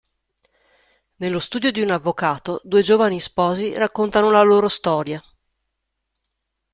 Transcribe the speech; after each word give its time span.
Nello 1.17 1.37
studio 1.37 1.71
di 1.71 1.79
un 1.79 1.91
avvocato 1.91 2.59
due 2.63 2.81
giovani 2.81 3.19
sposi 3.21 3.75
raccontano 3.75 4.31
la 4.31 4.41
loro 4.41 4.67
storia. 4.67 5.23